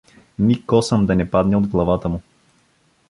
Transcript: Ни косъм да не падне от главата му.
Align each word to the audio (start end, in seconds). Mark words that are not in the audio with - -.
Ни 0.39 0.65
косъм 0.65 1.05
да 1.05 1.15
не 1.15 1.29
падне 1.31 1.57
от 1.57 1.67
главата 1.67 2.09
му. 2.09 2.21